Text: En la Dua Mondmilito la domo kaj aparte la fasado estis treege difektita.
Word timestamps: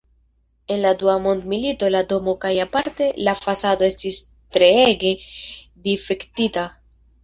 En 0.75 0.79
la 0.85 0.93
Dua 1.01 1.17
Mondmilito 1.25 1.91
la 1.97 2.01
domo 2.15 2.35
kaj 2.47 2.55
aparte 2.65 3.11
la 3.29 3.37
fasado 3.45 3.89
estis 3.93 4.21
treege 4.59 5.17
difektita. 5.91 6.71